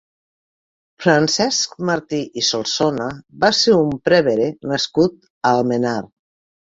[1.03, 3.09] Francesc Martí i Solsona
[3.45, 5.97] va ser un prevere nascut a Almenar.